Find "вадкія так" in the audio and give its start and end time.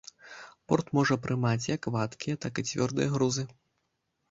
1.97-2.53